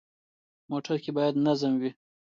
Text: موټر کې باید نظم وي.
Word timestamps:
موټر 0.69 0.95
کې 1.03 1.11
باید 1.17 1.35
نظم 1.45 1.73
وي. 1.81 1.91